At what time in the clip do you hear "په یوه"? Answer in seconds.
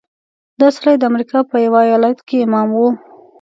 1.49-1.79